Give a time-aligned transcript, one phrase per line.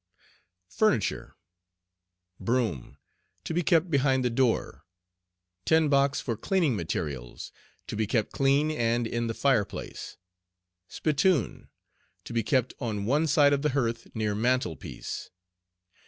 [0.67, 1.35] FURNITURE.
[2.39, 2.97] Broom
[3.43, 4.83] To be kept behind the door.
[5.63, 7.51] TIN BOX for CLEANING MATERIALS
[7.85, 10.17] To be kept clean and in the fire place.
[10.87, 11.69] SPITTOON
[12.23, 15.29] To be kept on one side of the hearth near mantel piece.